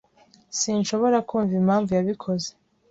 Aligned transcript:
Sinshobora 0.59 1.17
kumva 1.29 1.53
impamvu 1.61 1.89
yabikoze. 1.97 2.49